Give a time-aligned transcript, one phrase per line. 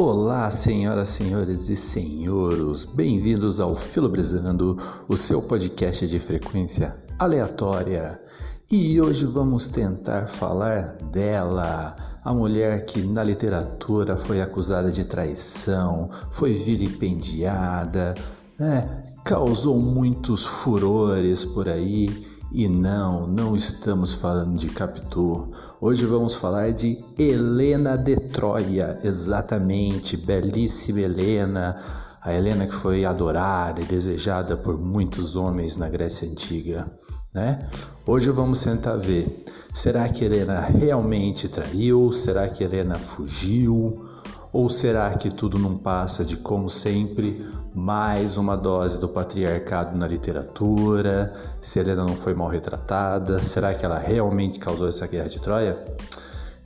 [0.00, 4.78] Olá, senhoras, senhores e senhores, bem-vindos ao Filobrizando,
[5.08, 8.22] o seu podcast de frequência aleatória.
[8.70, 16.08] E hoje vamos tentar falar dela, a mulher que na literatura foi acusada de traição,
[16.30, 18.14] foi vilipendiada,
[18.56, 19.04] né?
[19.24, 25.50] causou muitos furores por aí e não, não estamos falando de Capitu.
[25.80, 31.76] Hoje vamos falar de Helena de Troia, exatamente, belíssima Helena.
[32.22, 36.90] A Helena que foi adorada e desejada por muitos homens na Grécia Antiga.
[37.32, 37.68] Né?
[38.06, 42.10] Hoje vamos tentar ver: será que Helena realmente traiu?
[42.12, 44.04] Será que Helena fugiu?
[44.52, 50.06] Ou será que tudo não passa de, como sempre, mais uma dose do patriarcado na
[50.06, 51.34] literatura?
[51.60, 53.42] Se Helena não foi mal retratada?
[53.42, 55.84] Será que ela realmente causou essa guerra de Troia?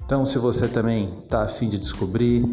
[0.05, 2.45] Então, se você também está afim de descobrir,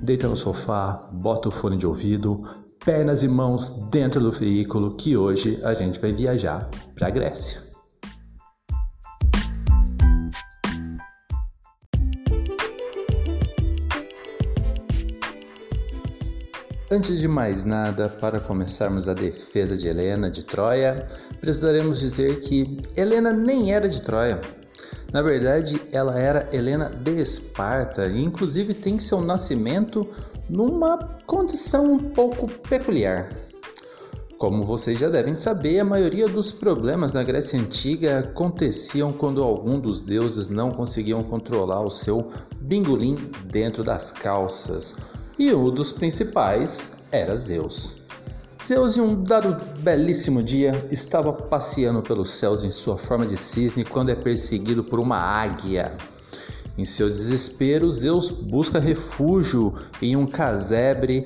[0.00, 2.44] deita no sofá, bota o fone de ouvido,
[2.84, 7.67] pernas e mãos dentro do veículo, que hoje a gente vai viajar para a Grécia.
[16.90, 21.06] Antes de mais nada, para começarmos a defesa de Helena de Troia,
[21.38, 24.40] precisaremos dizer que Helena nem era de Troia.
[25.12, 30.08] Na verdade, ela era Helena de Esparta e, inclusive, tem seu nascimento
[30.48, 33.28] numa condição um pouco peculiar.
[34.38, 39.78] Como vocês já devem saber, a maioria dos problemas na Grécia Antiga aconteciam quando algum
[39.78, 42.30] dos deuses não conseguiam controlar o seu
[42.62, 44.96] bingolim dentro das calças
[45.38, 47.96] e um dos principais era Zeus.
[48.62, 53.84] Zeus, em um dado belíssimo dia, estava passeando pelos céus em sua forma de cisne
[53.84, 55.96] quando é perseguido por uma águia.
[56.76, 61.24] Em seu desespero, Zeus busca refúgio em um casebre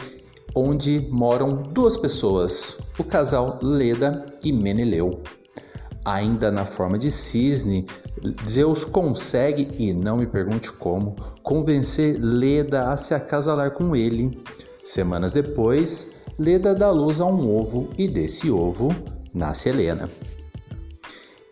[0.55, 5.22] onde moram duas pessoas, o casal Leda e Meneleu.
[6.05, 7.87] Ainda na forma de cisne,
[8.49, 14.43] Zeus consegue, e não me pergunte como, convencer Leda a se acasalar com ele.
[14.85, 18.89] Semanas depois, Leda dá luz a um ovo e desse ovo
[19.33, 20.09] nasce Helena.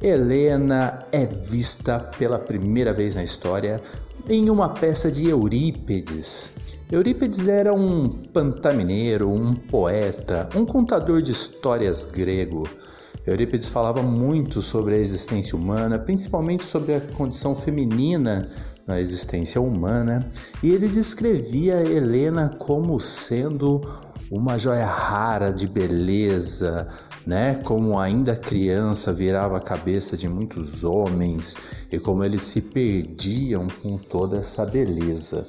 [0.03, 3.81] Helena é vista pela primeira vez na história
[4.29, 6.53] em uma peça de Eurípedes.
[6.91, 12.69] Eurípedes era um pantamineiro, um poeta, um contador de histórias grego.
[13.27, 18.51] Eurípides falava muito sobre a existência humana, principalmente sobre a condição feminina
[18.87, 20.29] na existência humana,
[20.63, 23.87] e ele descrevia Helena como sendo
[24.31, 26.89] uma joia rara de beleza,
[27.27, 27.57] né?
[27.65, 31.59] Como ainda criança virava a cabeça de muitos homens
[31.91, 35.47] e como eles se perdiam com toda essa beleza.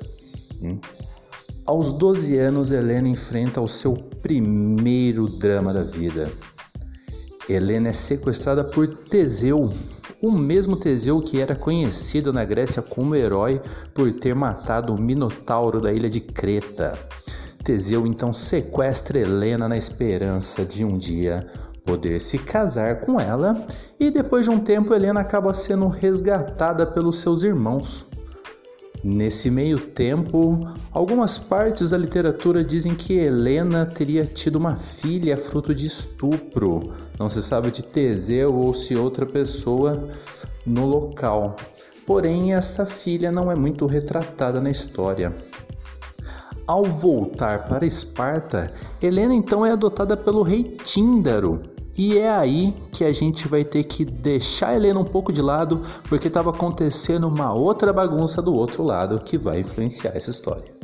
[0.61, 0.79] Hum?
[1.65, 6.31] Aos 12 anos, Helena enfrenta o seu primeiro drama da vida.
[7.49, 9.73] Helena é sequestrada por Teseu,
[10.21, 13.61] o mesmo Teseu que era conhecido na Grécia como herói
[13.93, 16.97] por ter matado o Minotauro da ilha de Creta.
[17.63, 21.47] Teseu então sequestra Helena na esperança de um dia
[21.83, 23.67] poder se casar com ela,
[23.99, 28.07] e depois de um tempo Helena acaba sendo resgatada pelos seus irmãos.
[29.03, 35.73] Nesse meio tempo, algumas partes da literatura dizem que Helena teria tido uma filha fruto
[35.73, 36.91] de estupro.
[37.17, 40.07] Não se sabe de Teseu ou se outra pessoa
[40.65, 41.55] no local.
[42.05, 45.33] Porém, essa filha não é muito retratada na história.
[46.67, 51.61] Ao voltar para Esparta, Helena então é adotada pelo rei Tíndaro,
[51.97, 55.41] e é aí que a gente vai ter que deixar a Helena um pouco de
[55.41, 60.80] lado, porque estava acontecendo uma outra bagunça do outro lado que vai influenciar essa história.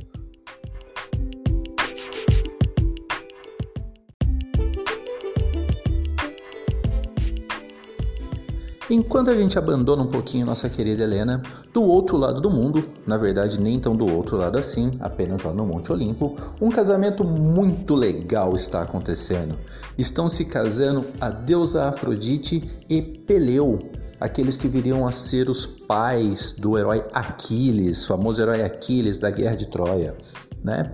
[8.98, 11.40] Enquanto a gente abandona um pouquinho nossa querida Helena,
[11.72, 15.54] do outro lado do mundo, na verdade nem tão do outro lado assim, apenas lá
[15.54, 19.56] no Monte Olimpo, um casamento muito legal está acontecendo.
[20.00, 23.78] Estão se casando a deusa Afrodite e Peleu,
[24.20, 29.58] aqueles que viriam a ser os pais do herói Aquiles, famoso herói Aquiles da Guerra
[29.58, 30.18] de Troia,
[30.64, 30.92] né?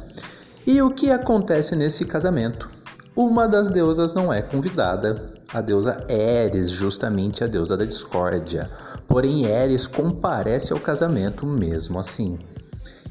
[0.68, 2.70] E o que acontece nesse casamento?
[3.16, 8.70] Uma das deusas não é convidada a deusa Eris, justamente a deusa da discórdia.
[9.08, 12.40] Porém, Eris comparece ao casamento mesmo assim.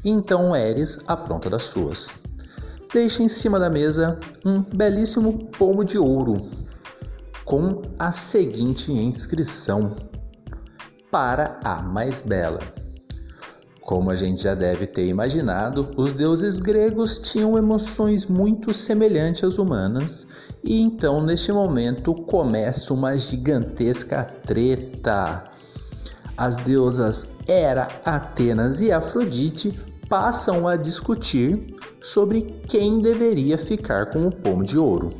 [0.04, 2.10] Então Eris apronta das suas.
[2.92, 6.50] Deixa em cima da mesa um belíssimo pomo de ouro
[7.44, 9.96] com a seguinte inscrição:
[11.10, 12.81] Para a mais bela.
[13.82, 19.58] Como a gente já deve ter imaginado, os deuses gregos tinham emoções muito semelhantes às
[19.58, 20.26] humanas,
[20.62, 25.44] e então neste momento começa uma gigantesca treta.
[26.36, 34.34] As deusas Hera, Atenas e Afrodite passam a discutir sobre quem deveria ficar com o
[34.34, 35.10] pomo de ouro.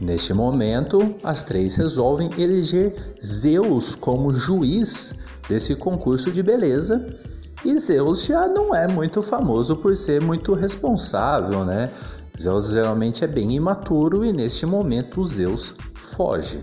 [0.00, 5.14] Neste momento, as três resolvem eleger Zeus como juiz
[5.48, 7.18] desse concurso de beleza.
[7.64, 11.90] E Zeus já não é muito famoso por ser muito responsável, né?
[12.38, 16.62] Zeus geralmente é bem imaturo e neste momento Zeus foge.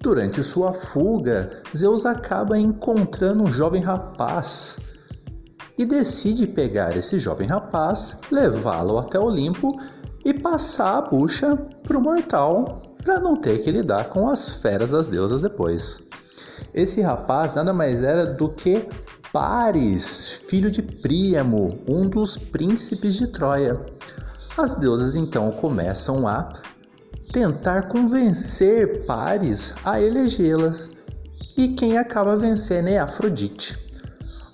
[0.00, 4.78] Durante sua fuga, Zeus acaba encontrando um jovem rapaz
[5.78, 9.78] e decide pegar esse jovem rapaz, levá-lo até Olimpo
[10.24, 14.90] e passar a bucha para o mortal para não ter que lidar com as feras
[14.90, 16.06] das deusas depois.
[16.74, 18.88] Esse rapaz nada mais era do que
[19.32, 23.74] Paris, filho de Príamo, um dos príncipes de Troia.
[24.56, 26.52] As deusas então começam a
[27.32, 30.90] tentar convencer Paris a elegê-las.
[31.56, 33.76] E quem acaba vencendo é Afrodite.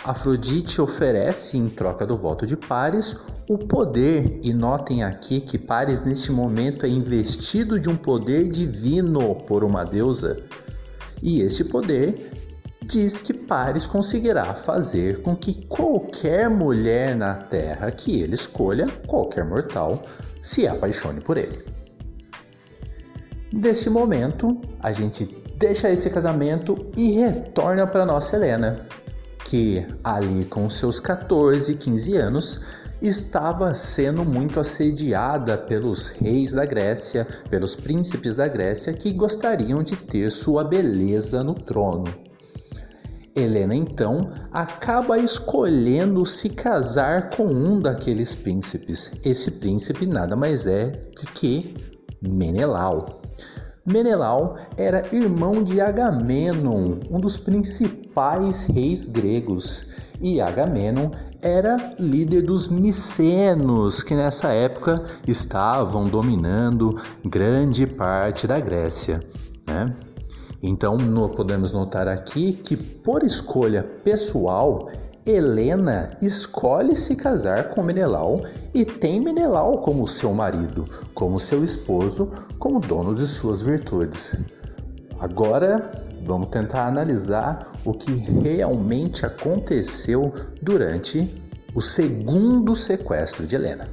[0.05, 3.17] Afrodite oferece, em troca do voto de Paris,
[3.49, 9.35] o poder, e notem aqui que Paris neste momento é investido de um poder divino
[9.47, 10.43] por uma deusa,
[11.25, 12.31] e este poder
[12.83, 19.43] diz que Paris conseguirá fazer com que qualquer mulher na Terra que ele escolha, qualquer
[19.43, 20.05] mortal,
[20.43, 21.65] se apaixone por ele.
[23.51, 25.25] Desse momento, a gente
[25.57, 28.87] deixa esse casamento e retorna para nossa Helena,
[29.47, 32.61] que ali com seus 14, 15 anos
[33.07, 39.95] estava sendo muito assediada pelos reis da Grécia, pelos príncipes da Grécia que gostariam de
[39.97, 42.05] ter sua beleza no trono.
[43.37, 49.13] Helena então acaba escolhendo se casar com um daqueles príncipes.
[49.25, 51.75] Esse príncipe nada mais é do que
[52.23, 53.23] Menelau.
[53.85, 59.91] Menelau era irmão de Agamenon, um dos principais reis gregos,
[60.21, 61.11] e Agamenon
[61.45, 69.21] era líder dos micenos, que nessa época estavam dominando grande parte da Grécia.
[69.67, 69.95] Né?
[70.63, 70.97] Então,
[71.37, 74.89] podemos notar aqui que, por escolha pessoal,
[75.27, 78.43] Helena escolhe se casar com Menelau
[78.73, 84.35] e tem Menelau como seu marido, como seu esposo, como dono de suas virtudes.
[85.21, 91.31] Agora, vamos tentar analisar o que realmente aconteceu durante
[91.75, 93.89] o segundo sequestro de Helena.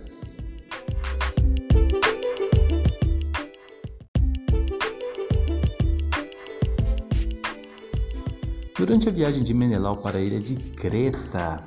[8.78, 11.60] Durante a viagem de Menelau para a ilha de Creta,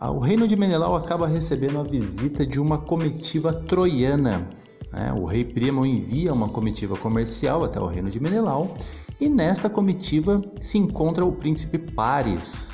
[0.00, 4.46] o reino de Menelau acaba recebendo a visita de uma comitiva troiana.
[4.90, 5.12] Né?
[5.12, 8.76] O rei Príamo envia uma comitiva comercial até o reino de Menelau
[9.20, 12.70] e nesta comitiva se encontra o príncipe Paris.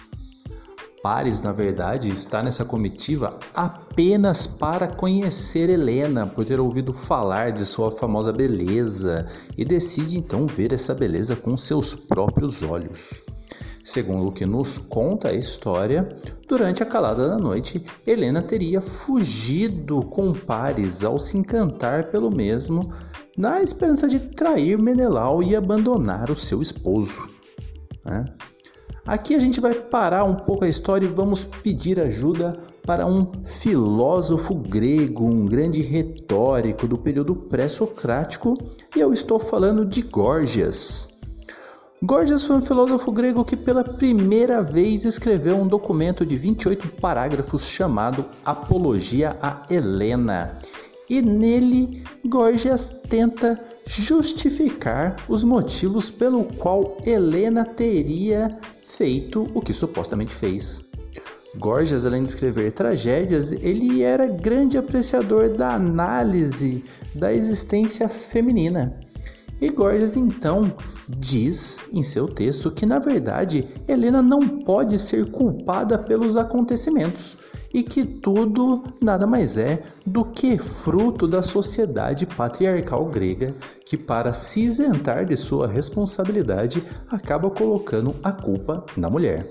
[1.03, 7.65] Paris, na verdade, está nessa comitiva apenas para conhecer Helena, por ter ouvido falar de
[7.65, 13.24] sua famosa beleza e decide então ver essa beleza com seus próprios olhos.
[13.85, 16.09] Segundo o que nos conta a história,
[16.49, 22.91] durante a calada da noite, Helena teria fugido com Paris ao se encantar pelo mesmo,
[23.37, 27.29] na esperança de trair Menelau e abandonar o seu esposo.
[28.07, 28.25] Né?
[29.05, 33.31] Aqui a gente vai parar um pouco a história e vamos pedir ajuda para um
[33.45, 38.57] filósofo grego, um grande retórico do período pré-socrático,
[38.97, 41.14] e eu estou falando de Górgias.
[42.05, 47.67] Gorgias foi um filósofo grego que pela primeira vez escreveu um documento de 28 parágrafos
[47.67, 50.55] chamado Apologia a Helena.
[51.09, 58.59] E nele, Gorgias tenta justificar os motivos pelo qual Helena teria
[58.99, 60.85] feito o que supostamente fez.
[61.57, 66.85] Gorgias, além de escrever tragédias, ele era grande apreciador da análise
[67.15, 68.95] da existência feminina.
[69.61, 70.73] E Gorgias então
[71.09, 77.39] diz em seu texto que, na verdade, Helena não pode ser culpada pelos acontecimentos
[77.73, 83.53] e que tudo nada mais é do que fruto da sociedade patriarcal grega
[83.85, 89.51] que, para se isentar de sua responsabilidade, acaba colocando a culpa na mulher.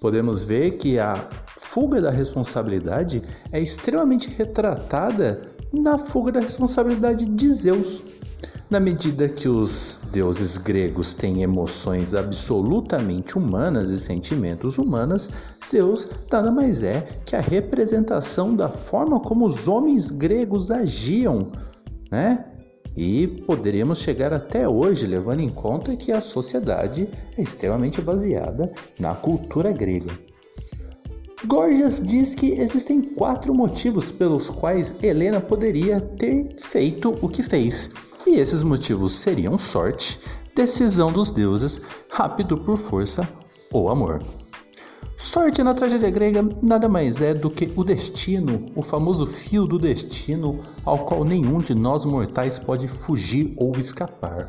[0.00, 3.22] Podemos ver que a fuga da responsabilidade
[3.52, 8.02] é extremamente retratada na fuga da responsabilidade de Zeus
[8.70, 15.30] Na medida que os deuses gregos têm emoções absolutamente humanas e sentimentos humanos,
[15.66, 21.50] Zeus nada mais é que a representação da forma como os homens gregos agiam,
[22.10, 22.44] né?
[22.94, 27.08] E poderíamos chegar até hoje, levando em conta que a sociedade
[27.38, 30.10] é extremamente baseada na cultura grega.
[31.46, 37.88] Gorgias diz que existem quatro motivos pelos quais Helena poderia ter feito o que fez,
[38.28, 40.20] e esses motivos seriam sorte,
[40.54, 41.80] decisão dos deuses,
[42.10, 43.28] rápido por força
[43.72, 44.22] ou amor.
[45.16, 49.78] Sorte na tragédia grega nada mais é do que o destino, o famoso fio do
[49.78, 54.48] destino ao qual nenhum de nós mortais pode fugir ou escapar.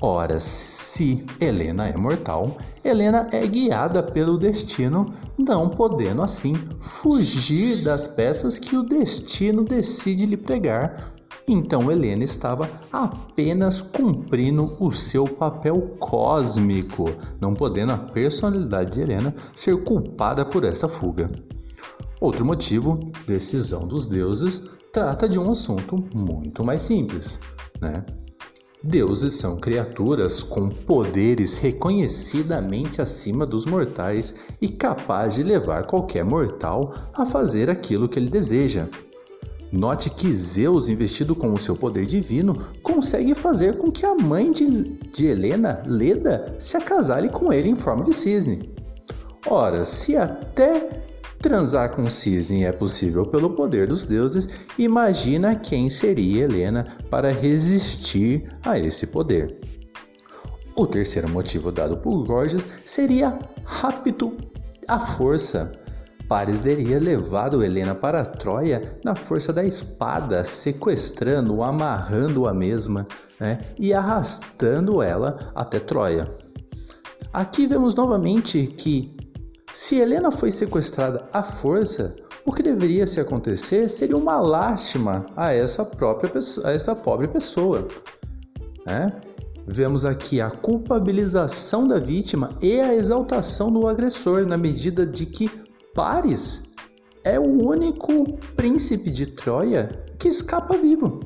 [0.00, 8.06] Ora, se Helena é mortal, Helena é guiada pelo destino, não podendo assim fugir das
[8.06, 11.12] peças que o destino decide lhe pregar.
[11.46, 19.32] Então Helena estava apenas cumprindo o seu papel cósmico, não podendo a personalidade de Helena
[19.54, 21.30] ser culpada por essa fuga.
[22.20, 27.40] Outro motivo, decisão dos deuses, trata de um assunto muito mais simples,
[27.80, 28.04] né?
[28.82, 36.94] Deuses são criaturas com poderes reconhecidamente acima dos mortais e capazes de levar qualquer mortal
[37.12, 38.88] a fazer aquilo que ele deseja.
[39.72, 44.50] Note que Zeus, investido com o seu poder divino, consegue fazer com que a mãe
[44.50, 48.72] de, de Helena, Leda, se acasale com ele em forma de cisne.
[49.46, 51.00] Ora, se até
[51.40, 54.46] Transar com cisne é possível pelo poder dos deuses.
[54.78, 59.58] Imagina quem seria Helena para resistir a esse poder.
[60.76, 64.36] O terceiro motivo dado por Gorgias seria rápido
[64.86, 65.72] à força.
[66.30, 73.04] Paris teria levado Helena para Troia na força da espada, sequestrando, amarrando a mesma
[73.40, 76.28] né, e arrastando ela até Troia.
[77.32, 79.08] Aqui vemos novamente que
[79.74, 82.14] se Helena foi sequestrada à força,
[82.46, 86.30] o que deveria se acontecer seria uma lástima a essa própria
[86.62, 87.88] a essa pobre pessoa.
[88.86, 89.12] Né?
[89.66, 95.69] Vemos aqui a culpabilização da vítima e a exaltação do agressor, na medida de que
[95.94, 96.72] Paris
[97.24, 101.20] é o único príncipe de Troia que escapa vivo.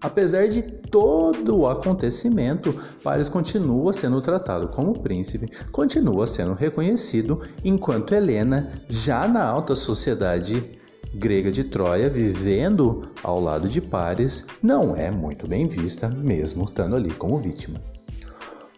[0.00, 8.14] Apesar de todo o acontecimento, Paris continua sendo tratado como príncipe, continua sendo reconhecido, enquanto
[8.14, 10.78] Helena, já na alta sociedade
[11.14, 16.94] grega de Troia, vivendo ao lado de Paris, não é muito bem vista, mesmo estando
[16.94, 17.80] ali como vítima.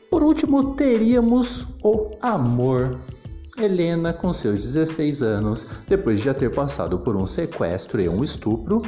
[0.09, 2.99] Por último, teríamos o amor.
[3.62, 8.25] Helena, com seus 16 anos, depois de já ter passado por um sequestro e um
[8.25, 8.81] estupro,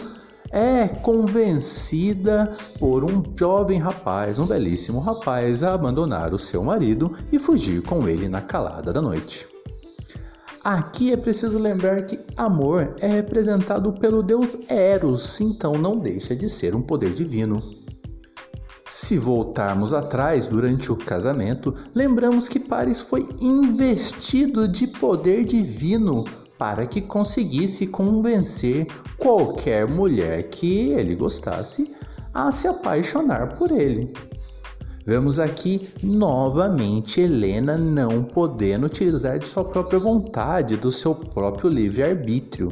[0.50, 2.49] é convencida
[2.79, 8.07] por um jovem rapaz, um belíssimo rapaz, a abandonar o seu marido e fugir com
[8.09, 9.47] ele na calada da noite.
[10.62, 16.49] Aqui é preciso lembrar que amor é representado pelo deus Eros, então não deixa de
[16.49, 17.82] ser um poder divino.
[18.93, 26.27] Se voltarmos atrás durante o casamento, lembramos que Paris foi investido de poder divino
[26.59, 31.97] para que conseguisse convencer qualquer mulher que ele gostasse
[32.35, 34.13] a se apaixonar por ele.
[35.07, 42.69] Vemos aqui novamente Helena não podendo utilizar de sua própria vontade, do seu próprio livre-arbítrio.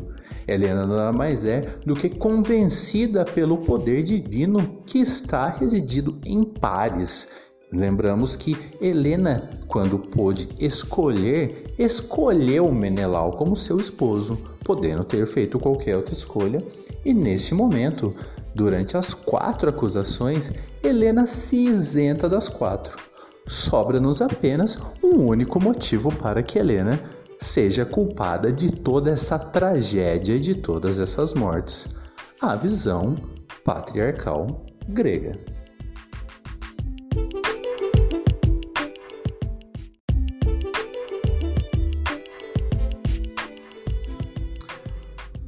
[0.47, 7.29] Helena nada mais é do que convencida pelo poder divino que está residido em Paris,
[7.73, 15.97] Lembramos que Helena, quando pôde escolher, escolheu Menelau como seu esposo, podendo ter feito qualquer
[15.97, 16.59] outra escolha,
[17.05, 18.13] e nesse momento,
[18.57, 22.99] durante as quatro acusações, Helena se isenta das quatro.
[23.47, 27.01] Sobra-nos apenas um único motivo para que Helena
[27.41, 31.97] seja culpada de toda essa tragédia e de todas essas mortes:
[32.41, 33.17] a visão
[33.65, 35.39] patriarcal grega.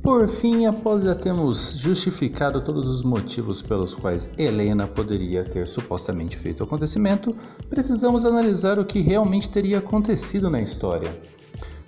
[0.03, 6.37] Por fim, após já termos justificado todos os motivos pelos quais Helena poderia ter supostamente
[6.37, 7.35] feito o acontecimento,
[7.71, 11.11] precisamos analisar o que realmente teria acontecido na história.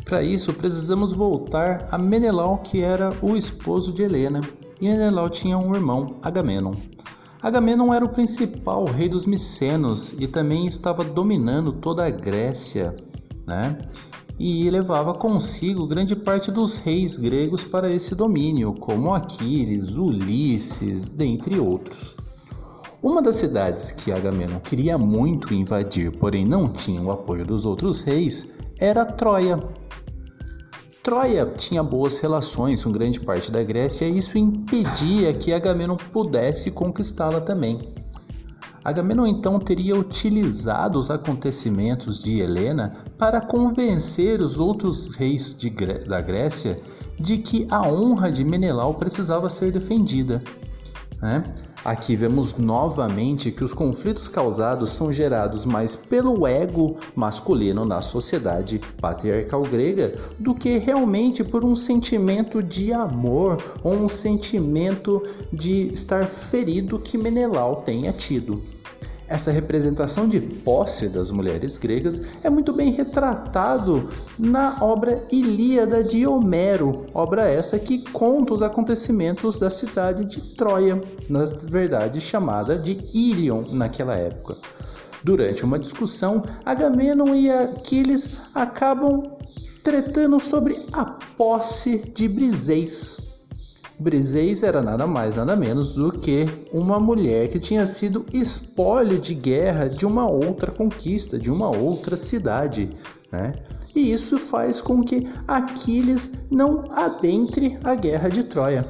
[0.05, 4.41] Para isso, precisamos voltar a Menelau, que era o esposo de Helena,
[4.81, 6.75] e Menelau tinha um irmão, Agamenon.
[7.41, 12.95] Agamenon era o principal rei dos micenos e também estava dominando toda a Grécia,
[13.47, 13.79] né?
[14.39, 21.59] e levava consigo grande parte dos reis gregos para esse domínio, como Aquiles, Ulisses, dentre
[21.59, 22.17] outros.
[23.03, 28.01] Uma das cidades que Agamenon queria muito invadir, porém não tinha o apoio dos outros
[28.01, 29.63] reis, era Troia.
[31.05, 36.71] Troia tinha boas relações com grande parte da Grécia e isso impedia que Agamenon pudesse
[36.71, 37.93] conquistá-la também.
[38.83, 46.23] Agamenon então teria utilizado os acontecimentos de Helena para convencer os outros reis de, da
[46.23, 46.81] Grécia
[47.21, 50.43] de que a honra de Menelau precisava ser defendida.
[51.21, 51.45] Né?
[51.85, 58.81] Aqui vemos novamente que os conflitos causados são gerados mais pelo ego masculino na sociedade
[58.99, 65.23] patriarcal grega do que realmente por um sentimento de amor ou um sentimento
[65.53, 68.59] de estar ferido que Menelau tenha tido.
[69.27, 74.03] Essa representação de posse das mulheres gregas é muito bem retratado
[74.39, 81.03] na obra Ilíada de Homero, obra essa que conta os acontecimentos da cidade de Troia,
[81.29, 84.57] na verdade chamada de Ilion naquela época.
[85.23, 89.23] Durante uma discussão, Agamenon e Aquiles acabam
[89.83, 93.34] tretando sobre a posse de Briseis,
[93.99, 99.35] Briseis era nada mais, nada menos do que uma mulher que tinha sido espólio de
[99.35, 102.91] guerra de uma outra conquista, de uma outra cidade.
[103.31, 103.55] Né?
[103.95, 108.87] E isso faz com que Aquiles não adentre a guerra de Troia.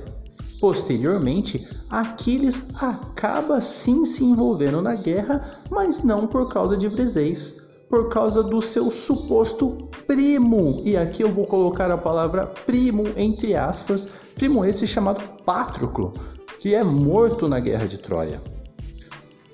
[0.60, 8.08] Posteriormente, Aquiles acaba sim se envolvendo na guerra, mas não por causa de Briseis, por
[8.08, 10.82] causa do seu suposto primo.
[10.84, 16.12] E aqui eu vou colocar a palavra primo entre aspas, primo esse chamado Patroclo,
[16.58, 18.40] que é morto na guerra de Troia.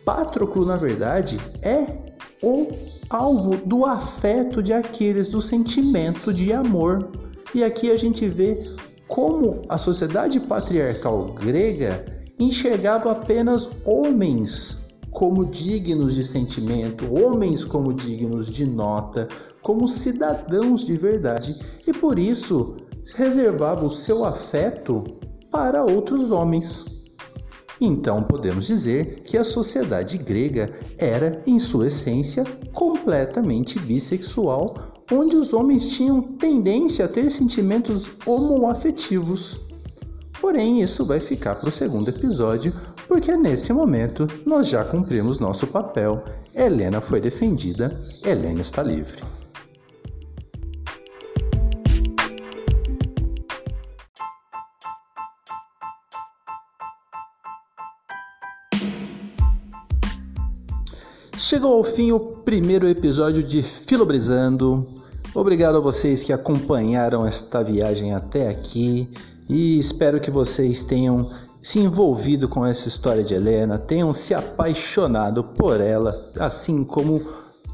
[0.05, 2.11] Patroclo, na verdade, é
[2.43, 2.69] o
[3.09, 7.11] alvo do afeto de Aquiles, do sentimento de amor.
[7.55, 8.55] E aqui a gente vê
[9.07, 14.80] como a sociedade patriarcal grega enxergava apenas homens
[15.11, 19.29] como dignos de sentimento, homens como dignos de nota,
[19.63, 21.55] como cidadãos de verdade
[21.87, 22.77] e por isso
[23.15, 25.03] reservava o seu afeto
[25.51, 27.01] para outros homens.
[27.81, 32.45] Então podemos dizer que a sociedade grega era, em sua essência,
[32.75, 34.77] completamente bissexual,
[35.11, 39.70] onde os homens tinham tendência a ter sentimentos homoafetivos.
[40.41, 42.73] Porém, isso vai ficar para o segundo episódio,
[43.07, 46.17] porque nesse momento nós já cumprimos nosso papel.
[46.55, 49.23] Helena foi defendida, Helena está livre.
[61.37, 64.87] Chegou ao fim o primeiro episódio de Filobrizando.
[65.35, 69.09] Obrigado a vocês que acompanharam esta viagem até aqui
[69.51, 75.43] e espero que vocês tenham se envolvido com essa história de Helena, tenham se apaixonado
[75.43, 77.21] por ela, assim como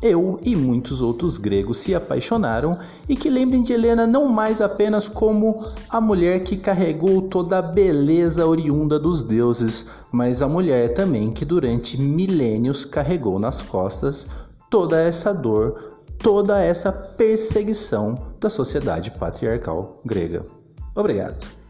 [0.03, 5.07] eu e muitos outros gregos se apaixonaram, e que lembrem de Helena não mais apenas
[5.07, 5.55] como
[5.91, 11.45] a mulher que carregou toda a beleza oriunda dos deuses, mas a mulher também que
[11.45, 14.27] durante milênios carregou nas costas
[14.71, 20.45] toda essa dor, toda essa perseguição da sociedade patriarcal grega.
[20.95, 21.66] Obrigado.